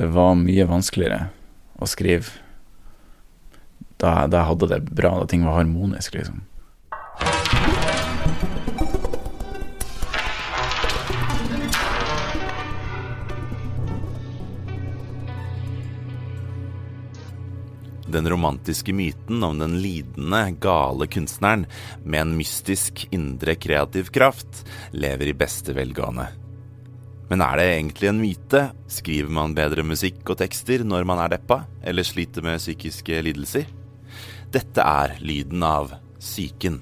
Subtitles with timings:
[0.00, 1.26] Det var mye vanskeligere
[1.76, 2.24] å skrive
[4.00, 6.40] da, da jeg hadde det bra, da ting var harmonisk, liksom.
[18.08, 21.68] Den romantiske myten om den lidende, gale kunstneren
[22.00, 24.64] med en mystisk indre kreativ kraft
[24.96, 26.39] lever i beste velgående.
[27.30, 28.60] Men er det egentlig en myte?
[28.90, 33.68] Skriver man bedre musikk og tekster når man er deppa, eller sliter med psykiske lidelser?
[34.50, 36.80] Dette er lyden av psyken.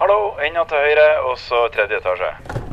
[0.00, 2.65] Hallo, enda til høyre, og så tredje etasje.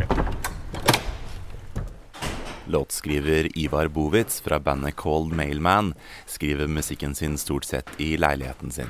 [2.74, 5.94] Låtskriver Ivar Bovitz fra bandet Cold Mailman
[6.26, 8.88] skriver musikken sin stort sett i leiligheten sin.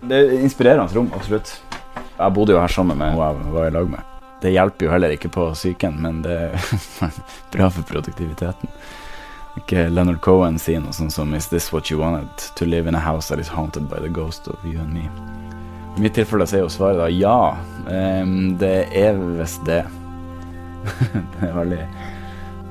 [0.00, 1.62] Det er inspirerende rom, absolutt.
[2.18, 4.14] Jeg bodde jo her sammen med hun jeg var i lag med.
[4.42, 6.70] Det hjelper jo heller ikke på psyken, men det er
[7.54, 8.70] bra for produktiviteten.
[9.58, 12.30] Ikke Leonard Cohen sier noe sånt som Is this what you wanted?
[12.54, 15.10] To live in a house that is haunted by the ghost of you and me.
[15.98, 17.56] I mitt tilfelle så er jo svaret da ja.
[17.88, 19.80] Um, det er visst det.
[21.34, 21.80] det er veldig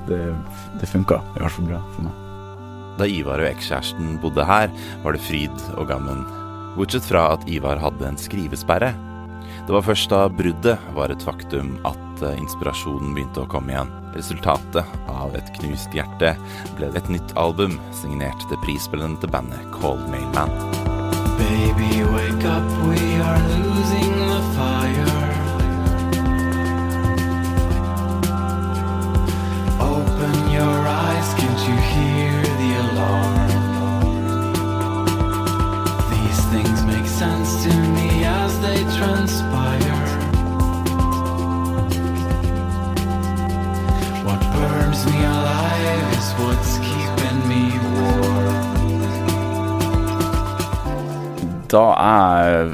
[0.08, 0.22] Det,
[0.80, 2.24] det funka i hvert fall bra for meg.
[2.98, 4.72] Da Ivar og ekskjæresten bodde her,
[5.04, 6.24] var det fryd og gammen.
[6.78, 8.94] Bortsett fra at Ivar hadde en skrivesperre.
[9.68, 13.92] Det var først da bruddet var et faktum at eh, inspirasjonen begynte å komme igjen.
[14.16, 16.32] Resultatet av et knust hjerte
[16.80, 20.87] ble et nytt album signert det prisbelønte bandet Cold Mailman.
[21.48, 25.14] Baby, wake up, we are losing the fire.
[29.80, 33.48] Open your eyes, can't you hear the alarm?
[36.12, 40.04] These things make sense to me as they transpire.
[44.26, 46.97] What burns me alive is what's
[51.68, 52.68] Da jeg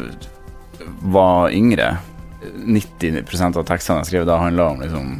[1.15, 1.97] var yngre
[2.44, 5.15] 90% av tekstene jeg skrev da handla om liksom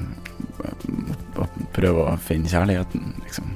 [1.41, 3.55] å prøve å finne kjærligheten, liksom.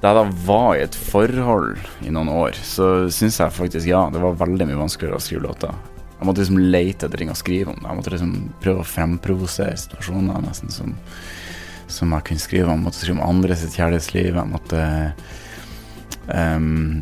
[0.00, 4.06] Da jeg da var i et forhold i noen år, så syns jeg faktisk ja,
[4.12, 5.74] det var veldig mye vanskeligere å skrive låter.
[6.20, 7.84] Jeg måtte liksom lete etter ting å skrive om.
[7.84, 10.96] Jeg måtte liksom prøve å fremprovosere situasjoner nesten som,
[11.88, 12.80] som jeg kunne skrive om.
[12.80, 14.40] Jeg måtte skrive om andre sitt kjærlighetsliv.
[14.40, 14.82] Jeg måtte
[16.34, 17.00] ehm,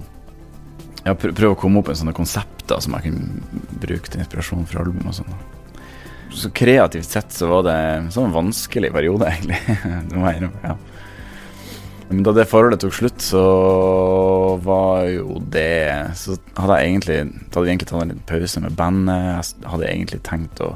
[1.09, 4.69] ja, pr prøve å komme opp med sånne konsepter som jeg kunne bruke til inspirasjon
[4.69, 5.39] for album og sånn.
[6.39, 9.61] Så kreativt sett så var det en sånn vanskelig periode, egentlig.
[10.11, 10.77] det må jeg ja.
[12.09, 13.43] Men da det forholdet tok slutt, så
[14.65, 18.77] var jo det Så hadde jeg egentlig hadde vi egentlig tatt en liten pause med
[18.79, 19.25] bandet.
[19.29, 20.71] Jeg hadde egentlig tenkt å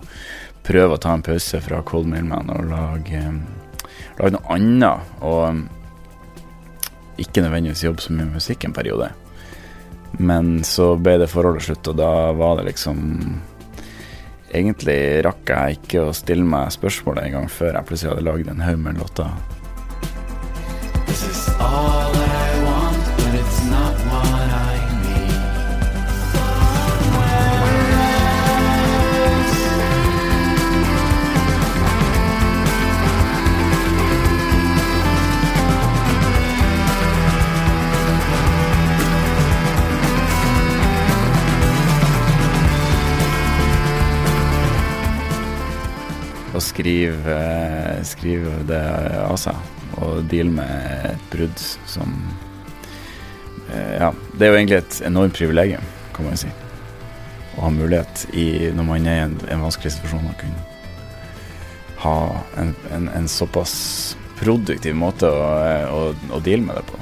[0.66, 3.22] prøve å ta en pause fra Cold Mailman og lage,
[4.20, 5.16] lage noe annet.
[5.24, 5.40] Og
[7.22, 9.08] ikke nødvendigvis jobbe så mye med musikk en periode.
[10.18, 12.98] Men så ble det forholdet slutt, og da var det liksom
[14.52, 18.60] Egentlig rakk jeg ikke å stille meg spørsmålet engang før jeg plutselig hadde lagd en
[18.60, 19.32] haug med låter.
[46.52, 48.82] Å skrive, eh, skrive det
[49.24, 49.56] av seg
[50.02, 52.12] og deale med et brudd som
[53.70, 55.84] eh, Ja, det er jo egentlig et enormt privilegium,
[56.16, 56.50] kan man si.
[57.56, 60.68] Å ha mulighet i, når man er i en, en vanskelig situasjon, å kunne
[62.02, 62.16] ha
[62.58, 63.74] en, en, en såpass
[64.40, 65.42] produktiv måte å,
[65.86, 66.00] å,
[66.34, 66.98] å deale med det på.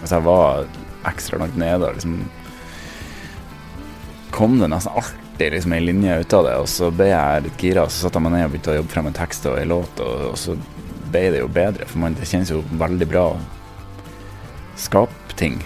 [0.00, 0.64] Hvis jeg var
[1.10, 2.22] ekstra langt nede og liksom
[4.32, 4.96] kom det nesten
[5.32, 8.18] alltid liksom ei linje ut av det, og så ble jeg litt gira, så satte
[8.18, 10.38] jeg meg ned og begynte å jobbe frem en tekst og ei låt, og, og
[10.38, 10.56] så
[11.10, 13.40] ble det jo bedre, for man, det kjennes jo veldig bra å
[14.76, 15.58] skape ting.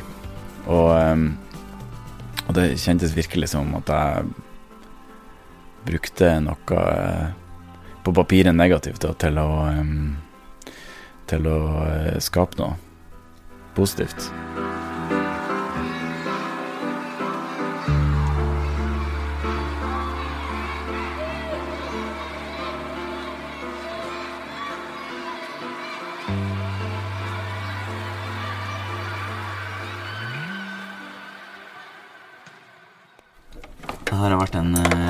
[0.67, 1.27] Og, ehm,
[2.47, 4.31] og det kjentes virkelig som at jeg
[5.87, 7.27] brukte noe eh,
[8.07, 10.17] på papiret negativt da, til å ehm,
[11.27, 11.59] til å
[11.91, 12.79] eh, skape noe
[13.75, 14.31] positivt.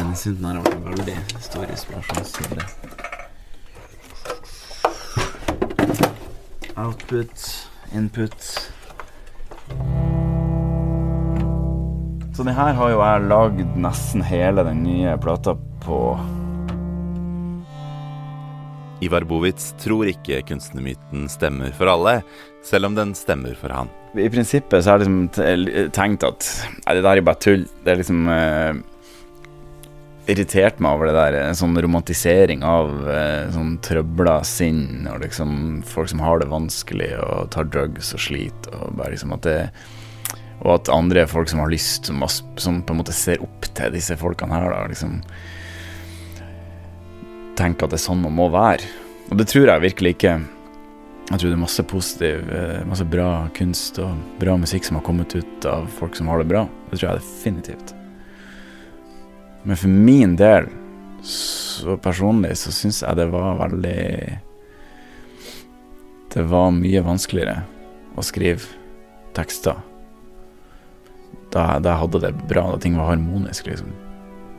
[0.07, 2.67] Den synten her har vært en veldig stor inspirasjonskilde.
[6.79, 7.47] Output,
[7.97, 8.47] input
[12.37, 16.01] Så den her har jo jeg lagd nesten hele den nye plata på
[19.03, 22.21] Ivar Bovitz tror ikke kunstnermyten stemmer for alle,
[22.63, 23.91] selv om den stemmer for han.
[24.15, 26.53] I prinsippet så har jeg liksom tenkt at
[26.85, 27.67] Nei, det der er bare tull.
[27.83, 28.77] Det er liksom eh,
[30.27, 31.37] Irritert meg over det der.
[31.47, 37.13] En sånn romantisering av eh, sånn trøbla sinn og liksom folk som har det vanskelig
[37.23, 39.61] og tar drugs og sliter og bare liksom at det
[40.65, 42.23] Og at andre folk som har lyst, som,
[42.57, 45.21] som på en måte ser opp til disse folkene her, da, liksom
[47.57, 48.85] Tenker at det er sånn man må være.
[49.31, 50.35] Og det tror jeg virkelig ikke.
[51.31, 55.07] Jeg tror det er masse positiv, eh, masse bra kunst og bra musikk som har
[55.07, 56.67] kommet ut av folk som har det bra.
[56.91, 57.96] Det tror jeg definitivt.
[59.67, 60.69] Men for min del,
[61.27, 64.03] så personlig, så syns jeg det var veldig
[66.35, 67.65] Det var mye vanskeligere
[68.17, 68.63] å skrive
[69.37, 69.81] tekster
[71.53, 73.93] da, da jeg hadde det bra, da ting var harmonisk, liksom.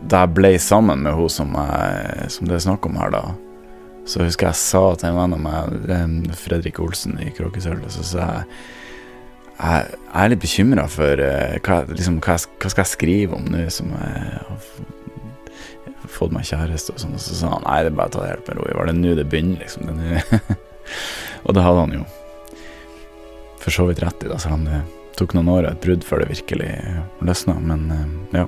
[0.09, 3.24] Da jeg ble sammen med hun som, jeg, som det er snakk om her, da,
[4.07, 8.27] så husker jeg sa til en venn av meg, Fredrik Olsen i Kråkesølvet, så sa
[8.27, 8.51] jeg
[9.57, 13.63] jeg, er litt bekymra for uh, hva, liksom, hva, hva skal jeg skrive om nå
[13.74, 14.44] som jeg
[16.12, 17.18] fått meg kjæreste og sånn.
[17.18, 18.69] Og så sa han nei, det er bare å ta det helt med ro.
[18.80, 19.92] Var det nå det begynner, liksom?
[20.00, 20.42] Det
[21.45, 22.06] og det hadde han jo
[23.68, 24.77] for så vidt rett i, da, selv om det
[25.19, 26.69] tok noen år og et brudd før det virkelig
[27.25, 27.57] løsna.
[27.59, 28.06] Men eh,
[28.39, 28.45] ja.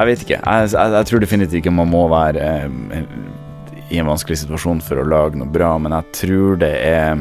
[0.00, 0.38] Jeg vet ikke.
[0.40, 3.02] Jeg, jeg, jeg tror definitivt ikke man må være eh,
[3.92, 7.20] i en vanskelig situasjon for å lage noe bra, men jeg tror det er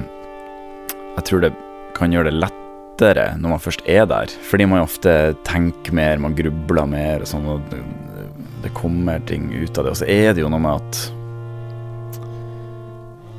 [1.17, 1.51] Jeg tror det
[1.97, 6.37] kan gjøre det lettere når man først er der, fordi man ofte tenker mer, man
[6.37, 9.91] grubler mer og sånn, og det, kommer ting ut av det.
[9.91, 11.03] Og så er det jo noe med at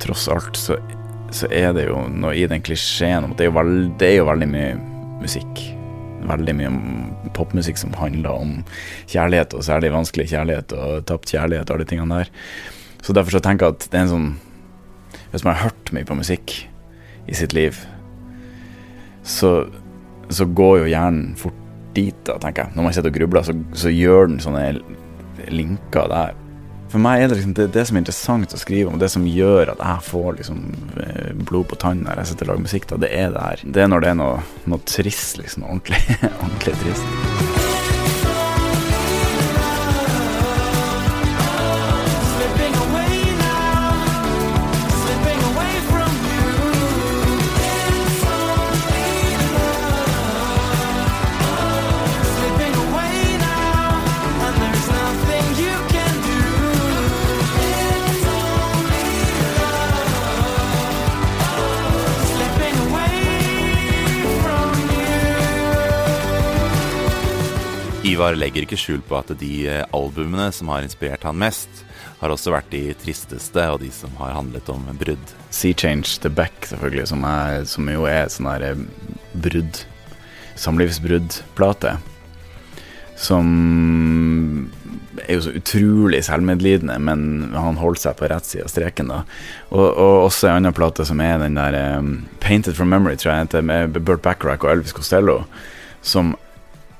[0.04, 0.76] tross alt så,
[1.32, 3.48] så er det jo noe i den klisjeen om at det
[4.10, 4.72] er jo veldig mye
[5.22, 5.79] musikk.
[6.28, 6.70] Veldig mye
[7.36, 8.52] popmusikk som handler om
[9.10, 12.32] kjærlighet, og særlig vanskelig kjærlighet og tapt kjærlighet og alle de tingene der.
[13.00, 14.30] Så derfor så tenker jeg at det er en sånn
[15.30, 16.52] Hvis man har hørt mye på musikk
[17.30, 17.76] i sitt liv,
[19.22, 19.68] så,
[20.26, 21.60] så går jo hjernen fort
[21.94, 22.74] dit, da, tenker jeg.
[22.74, 24.64] Når man sitter og grubler, så, så gjør den sånne
[25.54, 26.34] linker der.
[26.90, 29.26] For meg er det liksom det, det som er interessant å skrive om, det som
[29.28, 30.64] gjør at jeg får liksom
[31.04, 33.64] eh, blod på tann når jeg sitter og lager musikk, da, det er det her.
[33.78, 35.68] Det er når det er noe, noe trist, liksom.
[35.70, 36.02] Ordentlig,
[36.42, 37.49] ordentlig trist.
[68.10, 71.84] Ivar legger ikke skjul på at de eh, albumene som har inspirert han mest,
[72.20, 75.32] har også vært de tristeste og de som har handlet om brudd.
[75.54, 79.84] Sea Change The Back, selvfølgelig, som, er, som jo er sånn her brudd brudd
[80.60, 81.96] Samlivsbruddplate.
[83.16, 83.46] Som
[85.20, 89.22] er jo så utrolig selvmedlidende, men han holdt seg på rett side av streken, da.
[89.70, 92.14] Og, og også en annen plate som er den der um,
[92.44, 95.42] Painted from Memory, tror jeg heter, med Burt Bacharach og Elvis Costello,
[96.02, 96.34] som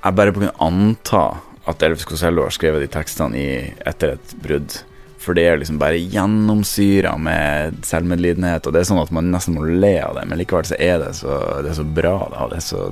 [0.01, 1.25] jeg bare kunne anta
[1.69, 3.51] at Elvis Cosello har skrevet de tekstene i,
[3.87, 4.79] etter et brudd.
[5.21, 9.59] For det er liksom bare gjennomsyra med selvmedlidenhet, og det er sånn at man nesten
[9.59, 12.47] må le av det, men likevel så er det så, det er så bra, da,
[12.49, 12.87] det er så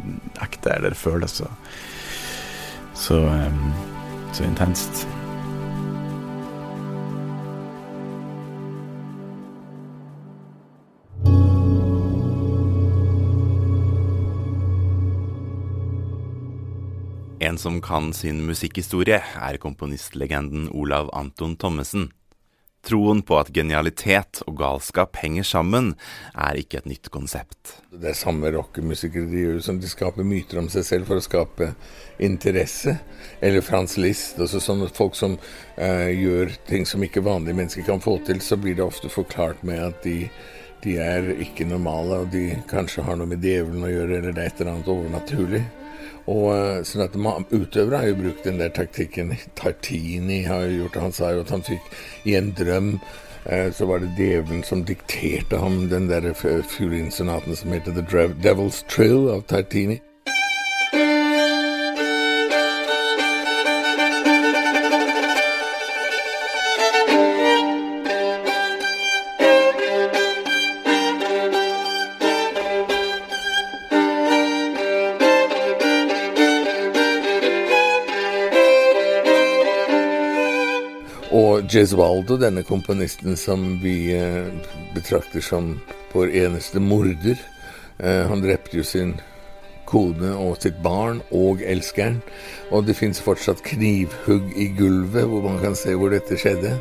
[0.45, 1.49] ekte, eller det føles så
[2.99, 3.73] så, um,
[4.33, 5.07] så intenst.
[17.59, 22.12] Som kan sin musikkhistorie, er komponistlegenden Olav Anton Thommessen.
[22.87, 25.88] Troen på at genialitet og galskap henger sammen,
[26.38, 27.73] er ikke et nytt konsept.
[27.91, 31.25] Det er samme rockemusikere de gjør som de skaper myter om seg selv for å
[31.25, 31.73] skape
[32.23, 32.95] interesse.
[33.43, 34.38] Eller Frans List.
[34.38, 35.35] Altså sånne folk som
[35.75, 38.38] eh, gjør ting som ikke vanlige mennesker kan få til.
[38.38, 40.21] Så blir det ofte forklart med at de
[40.85, 44.45] de er ikke normale, og de kanskje har noe med djevelen å gjøre, eller det
[44.45, 45.62] er et eller annet overnaturlig.
[46.29, 47.15] Og eh, sånn at
[47.57, 49.31] Utøvere har jo brukt den der taktikken.
[49.57, 51.05] Tartini har jo gjort det.
[51.07, 51.89] Han sa jo at han fikk
[52.29, 52.91] i en drøm
[53.49, 56.45] eh, så var det djevelen som dikterte ham den der f-
[56.75, 58.05] fiolinsonaten som heter The
[58.45, 60.01] Devil's Trill av Tartini.
[81.69, 84.47] Gesualdo, denne komponisten som vi eh,
[84.95, 85.75] betrakter som
[86.13, 87.37] vår eneste morder,
[87.99, 89.19] eh, han drepte jo sin
[89.89, 92.23] kone og sitt barn og elskeren.
[92.73, 96.79] Og det fins fortsatt knivhugg i gulvet hvor man kan se hvor dette skjedde.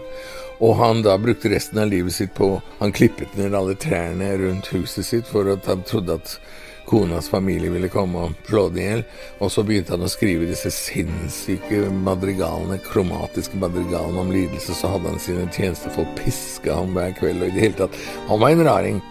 [0.63, 4.72] Og han da brukte resten av livet sitt på Han klippet ned alle trærne rundt
[4.74, 6.39] huset sitt for at han trodde at
[6.88, 9.03] konas familie ville komme og slå det i hjel.
[9.44, 14.75] Og så begynte han å skrive disse sinnssyke madrigalene, kromatiske madrigalene om lidelse.
[14.77, 18.01] Så hadde han sine tjenestefolk piska ham hver kveld, og i det hele tatt
[18.32, 19.06] Han var en raring.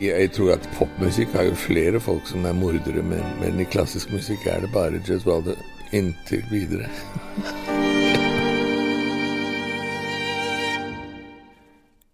[0.00, 4.08] Jeg, tror at popmusikk har jo flere folk som er mordere, men, men i klassisk
[4.14, 5.58] musikk er det bare Gesualdo
[5.92, 6.88] inntil videre.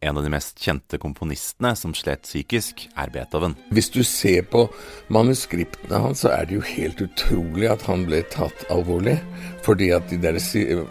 [0.06, 3.56] En av de mest kjente komponistene som slet psykisk, er Beethoven.
[3.74, 4.66] Hvis du ser på
[5.10, 9.18] manuskriptene hans, så er det jo helt utrolig at han ble tatt alvorlig.
[9.66, 10.38] Fordi at de der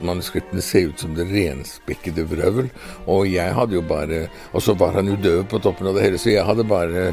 [0.04, 2.68] manuskriptene ser ut som det renspikkede vrøvl.
[3.08, 6.04] Og jeg hadde jo bare Og så var han jo død på toppen av det
[6.04, 7.06] hele, så jeg hadde bare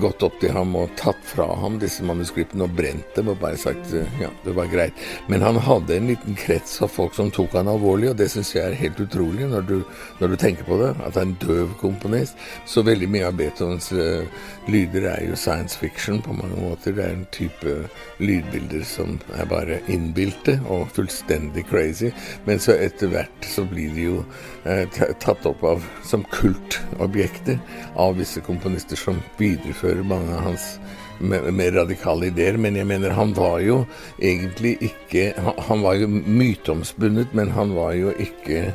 [0.00, 3.56] gått opp til ham og tatt fra ham disse manuskriptene og brent dem og bare
[3.60, 4.96] sagt eh, ja, det var greit.
[5.32, 8.52] Men han hadde en liten krets av folk som tok han alvorlig, og det syns
[8.54, 9.76] jeg er helt utrolig når du,
[10.20, 10.92] når du tenker på det.
[11.06, 12.36] At han en døv komponist.
[12.68, 14.26] Så veldig mye av Beethovens uh,
[14.70, 16.96] lyder er jo science fiction på mange måter.
[16.96, 17.76] Det er en type
[18.22, 22.12] lydbilder som er bare innbilte og fullstendig crazy.
[22.46, 24.20] Men så etter hvert så blir de jo
[24.66, 24.84] uh,
[25.22, 27.58] tatt opp av som kultobjekter
[27.96, 30.70] av visse komponister som viderefører mange av hans
[31.18, 33.84] me- mer radikale ideer, men jeg mener han var jo
[34.20, 35.32] egentlig ikke
[35.68, 38.74] Han, var jo myteomspunnet, men han var jo ikke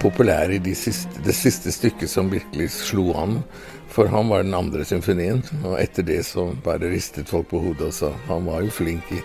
[0.00, 3.42] populær i de siste, det siste stykket som virkelig slo an.
[3.88, 7.88] For han var den andre symfonien, og etter det så bare ristet folk på hodet
[7.88, 9.22] og sa han var jo flink i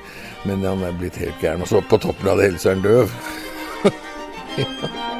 [0.47, 1.61] Men han er blitt helt gæren.
[1.61, 3.17] Og så på toppen av det hele så er han døv.
[4.63, 5.12] ikke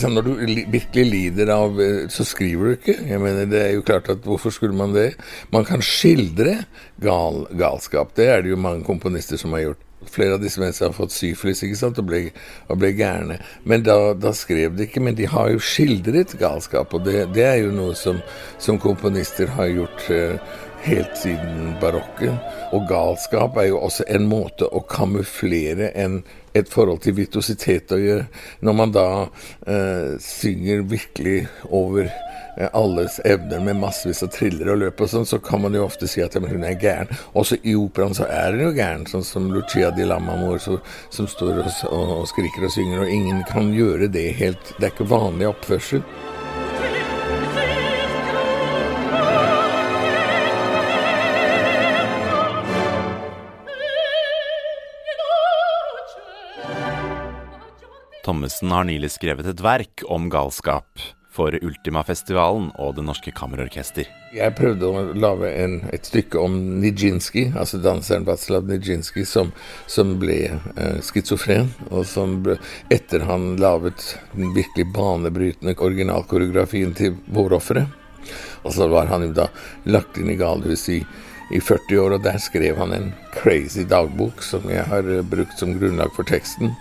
[0.00, 2.96] sant, Når du virkelig lider av eh, Så skriver du ikke.
[3.08, 5.14] Jeg mener, det er jo klart at Hvorfor skulle man det?
[5.54, 6.62] Man kan skildre
[7.02, 8.14] gal, galskap.
[8.16, 9.82] Det er det jo mange komponister som har gjort.
[10.12, 12.20] Flere av disse menneskene har fått syflis ikke sant, og ble,
[12.78, 13.40] ble gærne.
[13.66, 15.02] Men da, da skrev de ikke.
[15.02, 18.20] Men de har jo skildret galskap, og det, det er jo noe som,
[18.62, 20.54] som komponister har gjort eh,
[20.86, 22.38] helt siden barokken.
[22.76, 26.20] Og galskap er jo også en måte å kamuflere en,
[26.56, 28.28] et forhold til virtuositet å gjøre.
[28.64, 29.08] Når man da
[29.66, 35.28] eh, synger virkelig over eh, alles evner med massevis av triller og løp og sånn,
[35.28, 37.12] så kan man jo ofte si at hun er gæren.
[37.38, 41.62] Også i operaen så er hun jo gæren, sånn som Lucia di Lammermoor som står
[41.64, 45.50] og, og skriker og synger, og ingen kan gjøre det helt Det er ikke vanlig
[45.52, 46.02] oppførsel.
[58.26, 60.98] Thommessen har nylig skrevet et verk om galskap
[61.30, 64.08] for Ultimafestivalen og Det Norske Kammerorkester.
[64.34, 65.52] Jeg prøvde å lage
[65.94, 69.52] et stykke om Nijinsky, altså danseren Vatslav Nijinsky, som,
[69.86, 72.56] som ble eh, schizofren, og som ble,
[72.90, 77.94] etter han laget den virkelig banebrytende originalkoreografien til Vårofferet.
[78.66, 79.46] Og så var han jo da
[79.86, 80.98] lagt inn i galehuset.
[80.98, 85.22] i, i 40 år, og der skrev han en crazy dagbok som jeg har eh,
[85.22, 86.72] brukt som grunnlag for teksten.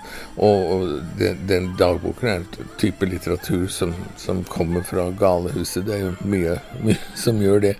[0.41, 5.85] Og, den, den dagboken er en type litteratur som, som kommer fra galehuset.
[5.85, 7.75] Det er jo mye, mye som gjør det.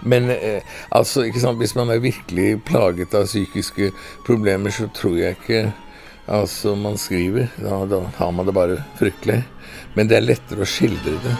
[0.00, 3.92] Men eh, altså, ikke sant, hvis man er virkelig plaget av psykiske
[4.26, 5.64] problemer, så tror jeg ikke
[6.30, 7.50] altså man skriver.
[7.60, 9.42] Da, da har man det bare fryktelig.
[9.94, 11.38] Men det er lettere å skildre det.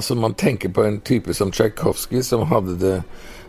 [0.00, 3.02] Altså, man tenker på en type som Tsjajkovskij, som hadde det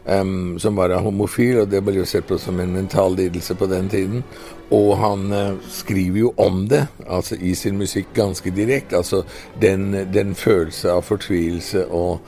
[0.05, 3.69] um, Som var homofil, og det ble jo sett på som en mental lidelse på
[3.71, 4.25] den tiden.
[4.71, 8.97] Og han uh, skriver jo om det, altså i sin musikk ganske direkte.
[8.97, 9.23] Altså
[9.61, 12.19] den, den følelse av fortvilelse og,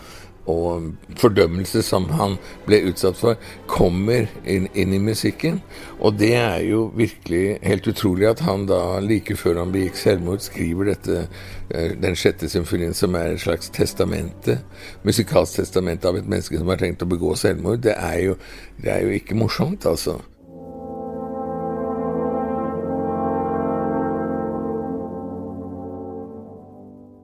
[0.49, 2.35] og fordømmelse som han
[2.67, 3.39] ble utsatt for,
[3.71, 5.61] kommer inn, inn i musikken.
[6.03, 10.43] Og det er jo virkelig helt utrolig at han da, like før han begikk selvmord,
[10.43, 11.23] skriver dette,
[11.71, 14.59] eh, den sjette symfonien, som er et slags testamente,
[15.07, 17.83] musikalsk testamente av et menneske som har tenkt å begå selvmord.
[17.87, 18.37] Det er jo,
[18.83, 20.19] det er jo ikke morsomt, altså.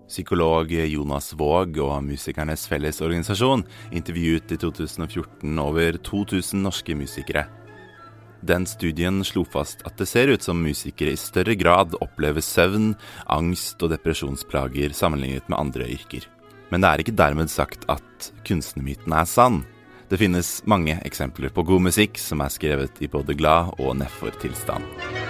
[0.10, 3.62] Psykolog Jonas Våg og Musikernes Fellesorganisasjon
[3.94, 7.46] intervjuet i 2014 over 2000 norske musikere.
[8.42, 12.94] Den studien slo fast at det ser ut som musikere i større grad opplever søvn,
[13.28, 16.26] angst og depresjonsplager sammenlignet med andre yrker.
[16.72, 19.64] Men det er ikke dermed sagt at kunstnermyten er sann.
[20.10, 24.34] Det finnes mange eksempler på god musikk som er skrevet i både glad og nedfor
[24.42, 25.29] tilstand.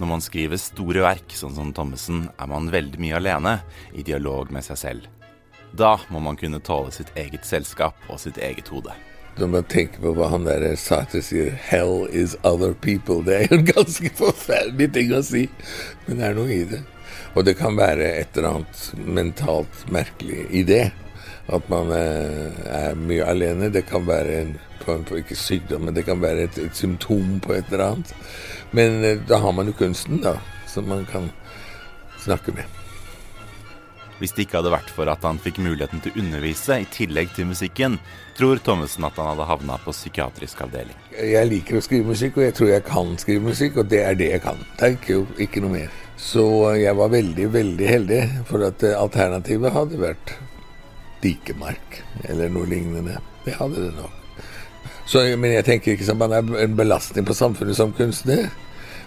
[0.00, 3.58] Når man skriver store verk, sånn som Thommessen, er man veldig mye alene,
[3.92, 5.08] i dialog med seg selv.
[5.76, 8.94] Da må man kunne tåle sitt eget selskap og sitt eget hode.
[9.36, 13.36] Når man tenker på hva han der sa til sier 'Hell is other people', det
[13.36, 15.48] er jo en ganske forferdelig ting å si,
[16.06, 16.80] men det er noe i det.
[17.36, 20.90] Og det kan være et eller annet mentalt merkelig i det.
[21.50, 23.70] At man eh, er mye alene.
[23.70, 27.40] Det kan være en form for ikke sykdom, men det kan være et, et symptom
[27.44, 28.14] på et eller annet.
[28.76, 30.36] Men eh, da har man jo kunsten, da,
[30.68, 31.30] som man kan
[32.20, 32.64] snakke med.
[34.20, 37.30] Hvis det ikke hadde vært for at han fikk muligheten til å undervise i tillegg
[37.32, 37.96] til musikken,
[38.36, 40.98] tror Thommessen at han hadde havna på psykiatrisk avdeling.
[41.16, 44.20] Jeg liker å skrive musikk, og jeg tror jeg kan skrive musikk, og det er
[44.20, 44.60] det jeg kan.
[44.76, 45.18] Det er ikke,
[45.48, 45.98] ikke noe mer.
[46.20, 46.44] Så
[46.76, 50.36] jeg var veldig, veldig heldig, for at eh, alternativet hadde vært
[51.24, 53.16] dikemark, eller noe lignende.
[53.46, 54.16] Det hadde det nok.
[55.08, 58.50] Så, men jeg tenker ikke som man er en belastning på samfunnet som kunstner.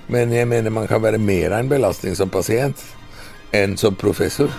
[0.07, 2.79] Men jeg mener man kan være mer en belastning som pasient
[3.53, 4.51] enn som professor.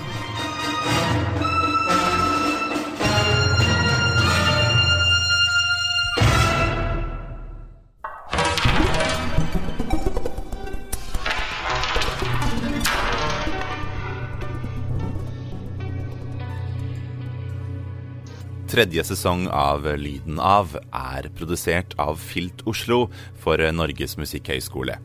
[18.75, 23.05] Tredje sesong av Lyden av er produsert av Filt Oslo
[23.39, 24.97] for Norges musikkhøgskole.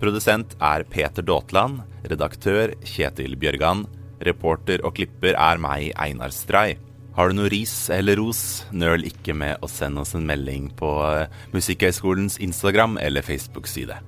[0.00, 3.84] Produsent er Peter Daatland, redaktør Kjetil Bjørgan,
[4.24, 6.78] reporter og klipper er meg, Einar Stray.
[7.18, 10.96] Har du noe ris eller ros, nøl ikke med å sende oss en melding på
[11.04, 14.00] eh, Musikkhøgskolens Instagram eller Facebook-side.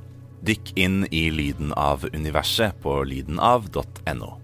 [0.48, 4.38] Dykk inn i lyden av universet på lydenav.no.